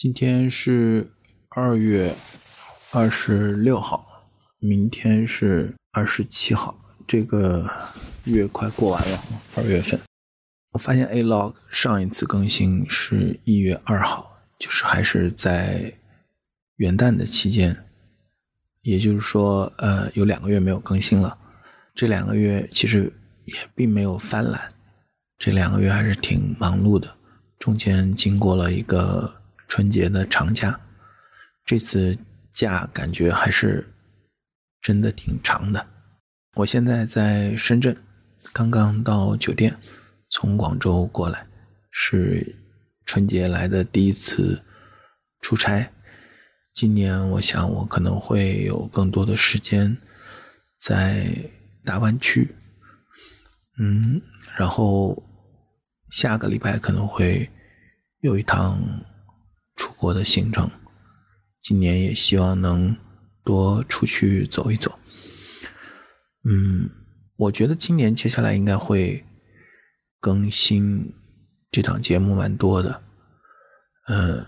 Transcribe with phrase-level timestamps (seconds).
[0.00, 1.12] 今天是
[1.50, 2.14] 二月
[2.90, 4.24] 二十六号，
[4.58, 6.74] 明天是二十七号，
[7.06, 7.70] 这个
[8.24, 9.22] 月快过完了，
[9.56, 10.00] 二月份。
[10.72, 15.92] 我发现 A log 上一次更新是一月二号，就是还是在
[16.76, 17.76] 元旦的期间，
[18.80, 21.36] 也就是说，呃，有两个月没有更新了。
[21.94, 23.12] 这两个月其实
[23.44, 24.72] 也并没有犯懒，
[25.36, 27.14] 这两个月还是挺忙碌的，
[27.58, 29.38] 中间经过了一个。
[29.70, 30.78] 春节的长假，
[31.64, 32.18] 这次
[32.52, 33.88] 假感觉还是
[34.82, 35.86] 真的挺长的。
[36.54, 37.96] 我现在在深圳，
[38.52, 39.72] 刚刚到酒店，
[40.28, 41.46] 从广州过来，
[41.92, 42.56] 是
[43.06, 44.60] 春节来的第一次
[45.40, 45.88] 出差。
[46.74, 49.96] 今年我想我可能会有更多的时间
[50.80, 51.28] 在
[51.84, 52.52] 大湾区，
[53.78, 54.20] 嗯，
[54.58, 55.22] 然后
[56.10, 57.48] 下个礼拜可能会
[58.18, 58.76] 有一趟。
[59.80, 60.70] 出国的行程，
[61.62, 62.94] 今年也希望能
[63.42, 64.94] 多出去走一走。
[66.44, 66.86] 嗯，
[67.38, 69.24] 我觉得今年接下来应该会
[70.20, 71.10] 更新
[71.70, 73.02] 这档节目蛮多的。
[74.08, 74.44] 嗯，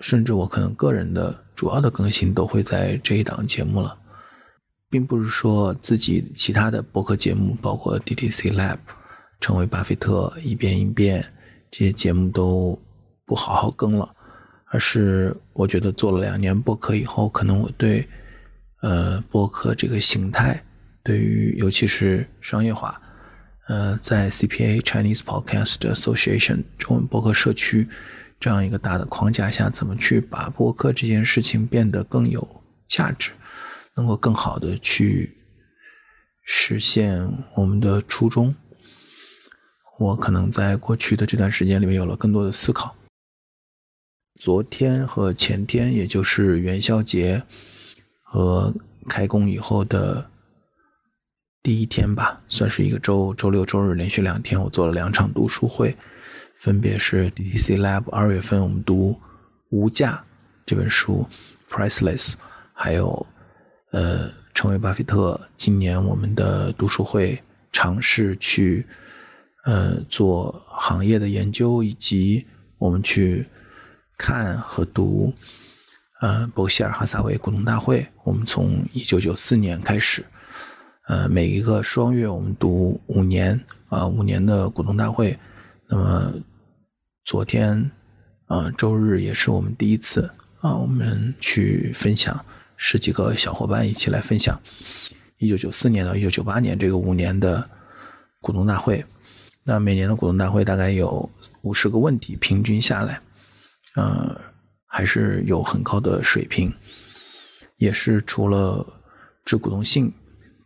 [0.00, 3.96] 甚至我可能个人的主要的更新都会在这一档节目了，
[4.90, 8.78] 并不是说自己其他的播客节目，包括 DTC Lab、
[9.38, 11.24] 成为巴菲特、一遍一遍
[11.70, 12.76] 这些节目都
[13.24, 14.16] 不好好更了。
[14.72, 18.08] 而是我觉得做了两年播客以后，可能我对
[18.80, 20.64] 呃播客这个形态，
[21.02, 22.98] 对于尤其是商业化，
[23.68, 27.86] 呃，在 CPA Chinese Podcast Association 中文播客社区
[28.40, 33.30] 这样一个大的框架下，怎么去把播客这件事情变得更有价值，
[33.94, 35.36] 能够更好的去
[36.46, 38.54] 实现我们的初衷，
[39.98, 42.96] 我可能在过去的这段时间里面有了更多的思考。
[44.42, 47.40] 昨天和前天，也就是元宵节
[48.24, 48.74] 和
[49.08, 50.28] 开工以后的
[51.62, 55.96] 第一天吧，算是一个周周六周日连续两天，我做了两场读书会，
[56.56, 59.12] 分别是 DTC Lab 二月份我们读
[59.70, 60.14] 《无价》
[60.66, 61.24] 这本书
[61.70, 62.34] ，Priceless，
[62.72, 63.24] 还有
[63.92, 65.40] 呃成为巴菲特。
[65.56, 68.84] 今年我们的读书会尝试去
[69.66, 72.44] 呃做行业的研究，以及
[72.78, 73.46] 我们去。
[74.22, 75.34] 看和读，
[76.20, 78.06] 呃，伯希尔·哈撒韦股东大会。
[78.22, 80.24] 我们从一九九四年开始，
[81.08, 85.36] 呃，每一个双月我们读五年，啊，五年的股东大会。
[85.88, 86.32] 那么
[87.24, 87.90] 昨天，
[88.46, 90.30] 啊，周日也是我们第一次
[90.60, 92.44] 啊，我们去分享，
[92.76, 94.56] 十几个小伙伴一起来分享
[95.38, 97.68] 一九九四年到一九九八年这个五年的
[98.40, 99.04] 股东大会。
[99.64, 101.28] 那每年的股东大会大概有
[101.62, 103.20] 五十个问题，平均下来。
[103.94, 104.40] 呃，
[104.86, 106.72] 还是有很高的水平，
[107.76, 108.86] 也是除了
[109.44, 110.10] 致股东信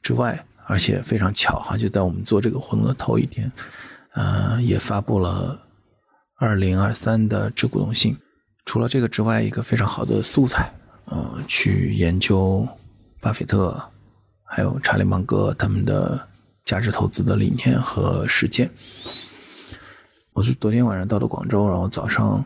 [0.01, 3.51] 之外，而且非常巧哈，就在我们做这个活动的头一天，
[4.13, 5.61] 呃，也发布了
[6.37, 8.17] 二零二三的致股东信。
[8.65, 10.73] 除了这个之外，一个非常好的素材，
[11.07, 12.69] 呃，去研究
[13.21, 13.77] 巴菲特
[14.45, 16.29] 还有查理芒格他们的
[16.65, 18.71] 价值投资的理念和实践。
[20.33, 22.45] 我是昨天晚上到的广州，然后早上。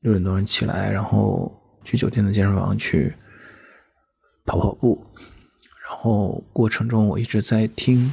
[0.00, 1.52] 六点多钟起来，然后
[1.84, 3.14] 去酒店的健身房去
[4.46, 5.04] 跑跑步，
[5.86, 8.10] 然后过程中我一直在听，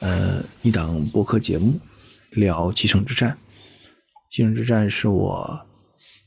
[0.00, 1.78] 呃，一档播客节目
[2.32, 3.30] 聊《继承之战》。
[4.28, 5.66] 《继承之战》是我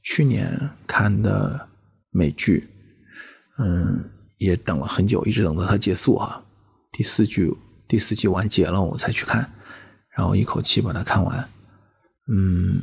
[0.03, 1.67] 去年看的
[2.11, 2.65] 美剧，
[3.59, 6.41] 嗯，也等了很久，一直等到它结束啊。
[6.93, 7.53] 第四季
[7.89, 9.51] 第四季完结了，我才去看，
[10.15, 11.49] 然后一口气把它看完，
[12.29, 12.81] 嗯。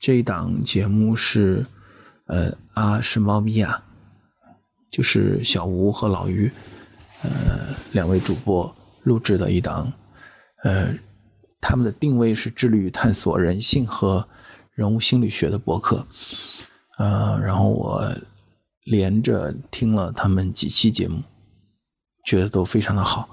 [0.00, 1.66] 这一档节目是，
[2.26, 3.82] 呃，啊是猫咪啊，
[4.92, 6.48] 就是小吴和老于，
[7.22, 8.72] 呃，两位主播
[9.02, 9.92] 录制的一档，
[10.62, 10.94] 呃，
[11.60, 14.24] 他们的定位是致力于探索人性和
[14.72, 16.06] 人物心理学的博客，
[16.98, 18.14] 呃，然后我
[18.84, 21.20] 连着听了他们几期节目，
[22.24, 23.28] 觉得都非常的好，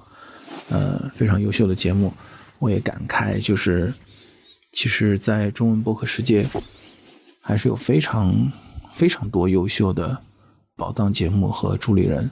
[0.70, 2.12] 呃，非常优秀的节目，
[2.58, 3.94] 我也感慨就是。
[4.76, 6.46] 其实，在中文播客世界，
[7.40, 8.52] 还是有非常
[8.92, 10.22] 非常多优秀的
[10.76, 12.30] 宝藏节目和助理人。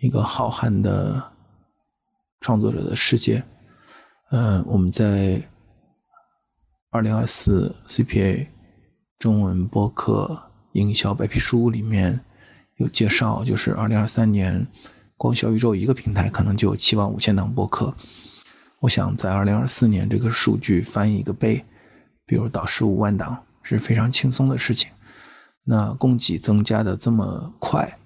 [0.00, 1.32] 一个浩瀚的
[2.42, 3.42] 创作者的世界。
[4.32, 5.40] 嗯，我们在
[6.90, 8.46] 二零二四 CPA
[9.18, 10.38] 中文播客
[10.72, 12.20] 营销白皮书里面
[12.76, 14.66] 有介绍，就是二零二三年，
[15.16, 17.96] 光小宇宙一个平台可能就有七万五千档播客。
[18.80, 21.64] 我想在二零二四年这个数据翻一个倍，
[22.26, 24.90] 比如到十五万档是非常轻松的事情。
[25.64, 27.98] 那供给增加的这么快，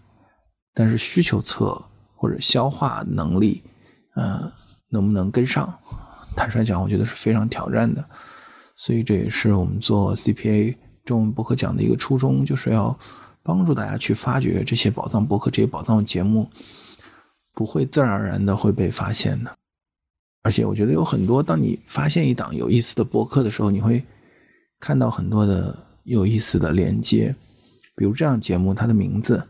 [0.72, 1.80] 但是需求侧
[2.14, 3.62] 或者消化能力，
[4.14, 4.50] 呃，
[4.88, 5.78] 能不能跟上？
[6.36, 8.02] 坦率讲，我觉得是非常挑战的。
[8.76, 10.74] 所以这也是我们做 CPA
[11.04, 12.98] 中文博客讲的一个初衷，就是要
[13.42, 16.48] 帮助大家去发掘这些宝藏博客、这些宝藏节目，
[17.52, 19.54] 不会自然而然的会被发现的。
[20.42, 24.02] 而且我觉得有很多，当你发现一档有意思的博客的时候，你会
[24.78, 27.34] 看到很多的有意思的连接。
[27.94, 29.42] 比如这样节目，它的名字，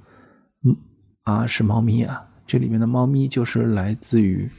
[0.65, 0.77] 嗯
[1.23, 4.51] 啊是猫咪啊，这里面的猫咪就是来自于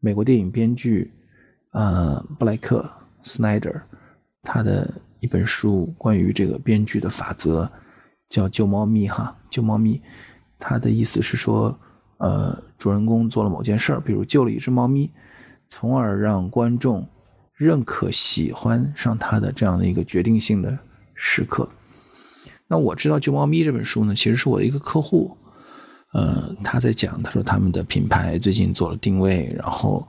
[0.00, 1.08] 美国电影编剧
[1.70, 2.90] 呃布莱克
[3.22, 3.72] 斯奈德
[4.42, 7.70] 他的一本书，关于这个编剧的法则，
[8.28, 10.02] 叫《救猫咪》哈，救猫咪，
[10.58, 11.78] 他的意思是说，
[12.16, 15.08] 呃，主人公做了某件事儿，比如救了一只猫咪。
[15.68, 17.06] 从而让观众
[17.54, 20.78] 认可、喜欢上他的这样的一个决定性的
[21.14, 21.68] 时刻。
[22.66, 25.36] 那我知道《救猫咪》这本书呢，其实是我的一个客户，
[26.12, 30.06] 呃，他在讲，他说他们的品牌最近做了定位，然后，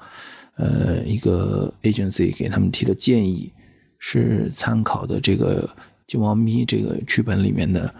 [0.57, 3.51] 呃，一个 agency 给他们提的建议
[3.97, 5.67] 是参考的这个
[6.07, 7.93] 《救猫咪》这个剧本里面的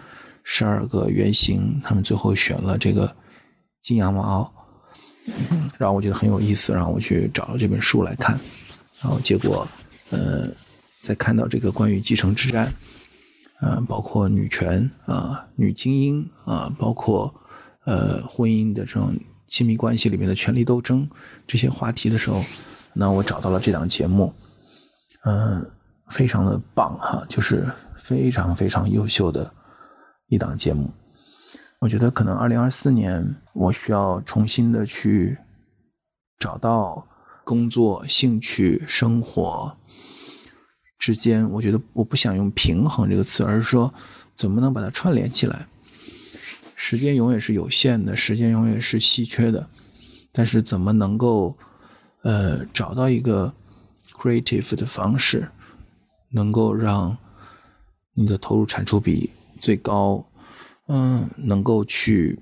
[0.44, 3.10] 十二个原型，他们最后选了这个
[3.82, 4.52] 金羊毛。
[5.78, 8.38] 然后我觉得很有意思，然后我去找了这本书来看，
[9.00, 9.66] 然后结果，
[10.10, 10.48] 呃，
[11.02, 12.72] 在看到这个关于继承之战，
[13.60, 17.32] 啊，包括女权啊、女精英啊，包括
[17.84, 19.14] 呃婚姻的这种
[19.48, 21.08] 亲密关系里面的权力斗争
[21.46, 22.44] 这些话题的时候，
[22.92, 24.32] 那我找到了这档节目，
[25.24, 25.64] 嗯，
[26.08, 27.66] 非常的棒哈，就是
[27.96, 29.50] 非常非常优秀的
[30.28, 30.90] 一档节目。
[31.80, 35.38] 我觉得可能二零二四年，我需要重新的去
[36.38, 37.06] 找到
[37.42, 39.74] 工作、兴趣、生活
[40.98, 41.50] 之间。
[41.50, 43.92] 我觉得我不想用“平衡”这个词，而是说
[44.34, 45.66] 怎么能把它串联起来。
[46.76, 49.66] 时间永远是有限的，时间永远是稀缺的，
[50.32, 51.56] 但是怎么能够
[52.24, 53.50] 呃找到一个
[54.18, 55.48] creative 的方式，
[56.30, 57.16] 能够让
[58.12, 59.30] 你的投入产出比
[59.62, 60.26] 最高？
[60.92, 62.36] 嗯，能够去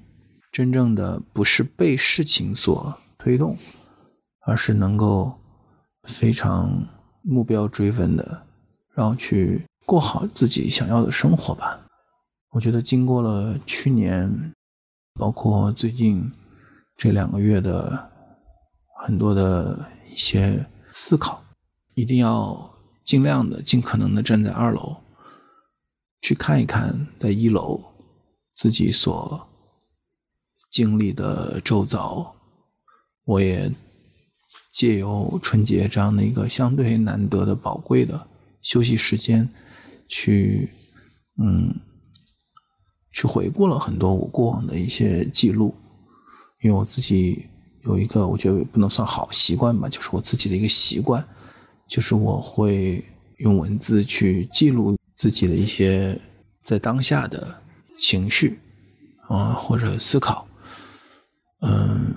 [0.51, 3.55] 真正的不是被事情所推动，
[4.47, 5.39] 而是能够
[6.05, 6.83] 非常
[7.21, 8.47] 目标追问的，
[8.95, 11.79] 然后去过好自己想要的生活吧。
[12.49, 14.55] 我觉得经过了去年，
[15.13, 16.33] 包括最近
[16.97, 18.11] 这两个月的
[19.05, 20.65] 很多的一些
[20.95, 21.43] 思考，
[21.95, 22.59] 一定要
[23.05, 24.97] 尽量的、尽可能的站在二楼
[26.23, 27.85] 去看一看，在一楼。
[28.59, 29.49] 自己所
[30.69, 32.35] 经历的周遭，
[33.25, 33.71] 我也
[34.73, 38.21] 借由春节这样的一个相对难得的宝贵的
[38.63, 39.49] 休息时间，
[40.09, 40.69] 去
[41.41, 41.73] 嗯，
[43.13, 45.73] 去回顾了很多我过往的一些记录。
[46.61, 47.47] 因为我自己
[47.85, 51.25] 有一个我觉得不能算好习惯吧，就是我自己的一个习惯，
[51.87, 53.05] 就是我会
[53.37, 56.21] 用文字去记录自己的一些
[56.65, 57.63] 在当下的。
[57.99, 58.59] 情绪
[59.29, 60.47] 啊，或者思考，
[61.61, 62.15] 嗯，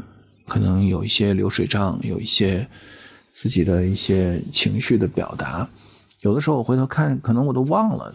[0.47, 2.67] 可能有一些流水账，有一些
[3.33, 5.67] 自己的一些情绪的表达。
[6.19, 8.13] 有的时候我回头看，可能我都忘了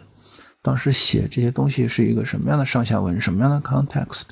[0.63, 4.27] 当时写这些东西是一个什么样的上下文，什么样的 context。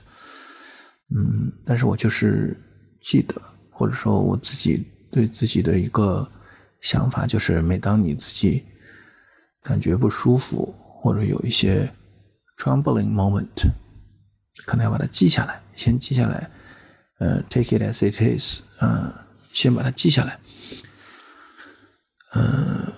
[1.14, 2.56] 嗯，但是我就是
[3.00, 3.34] 记得，
[3.70, 6.26] 或者说我自己对自己的一个
[6.80, 8.62] 想法，就是每当你自己
[9.62, 11.92] 感觉不舒服，或者有一些。
[12.56, 13.72] Troubling moment，
[14.64, 16.50] 可能要把它记下来，先记下来。
[17.18, 19.12] 呃，take it as it is，嗯，
[19.52, 20.38] 先把它记下来。
[22.34, 22.92] 嗯，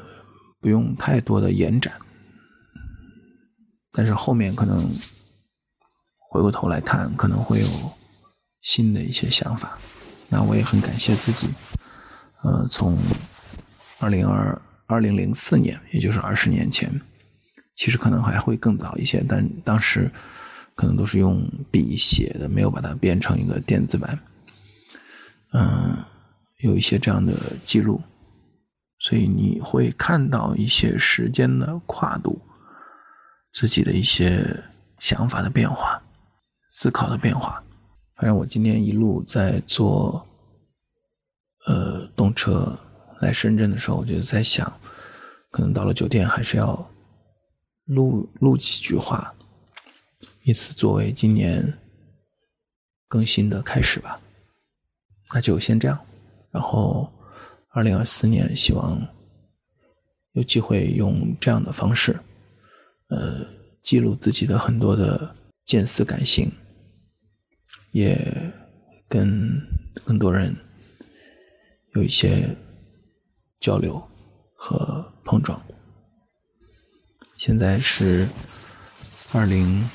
[0.61, 1.93] 不用太多的延展，
[3.93, 4.89] 但是后面可能
[6.19, 7.67] 回过头来看，可能会有
[8.63, 9.79] 新的一些想法。
[10.29, 11.49] 那我也很感谢自己，
[12.43, 12.99] 呃，从
[14.01, 17.01] 二零二二零零四年，也就是二十年前。
[17.76, 20.11] 其实可能还会更早一些，但当时
[20.75, 24.18] 可能都是用笔写的，没有把它变成一个电子版。
[25.52, 25.95] 嗯，
[26.61, 27.35] 有一些这样的
[27.66, 28.00] 记录，
[28.99, 32.40] 所以你会看到一些时间的跨度，
[33.52, 34.59] 自己的一些
[34.99, 36.02] 想法的变化，
[36.71, 37.62] 思考的变化。
[38.16, 40.26] 反正我今天一路在坐
[41.66, 42.75] 呃动车
[43.21, 44.73] 来深圳的时候，我就在想，
[45.50, 46.90] 可能到了酒店还是要。
[47.87, 49.35] 录录几句话，
[50.43, 51.73] 以此作为今年
[53.09, 54.21] 更新的开始吧。
[55.33, 56.07] 那就先这样，
[56.50, 57.12] 然后
[57.71, 59.00] 二零二四年希望
[60.33, 62.16] 有机会用这样的方式，
[63.09, 63.47] 呃，
[63.83, 66.50] 记录自己的很多的见思感性，
[67.93, 68.16] 也
[69.09, 69.61] 跟
[70.05, 70.55] 很多人
[71.95, 72.49] 有一些
[73.61, 74.00] 交流
[74.55, 75.61] 和碰撞。
[77.37, 78.26] 现在是
[79.31, 79.88] 二零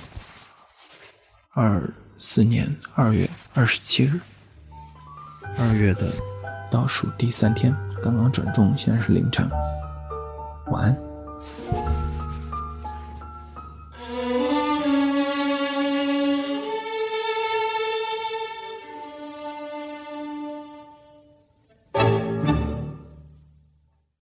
[1.54, 1.82] 二
[2.16, 4.20] 四年二月二十七日，
[5.58, 6.14] 二月的
[6.70, 9.50] 倒数第三天，刚刚转正，现在是凌晨。
[10.68, 10.98] 晚安。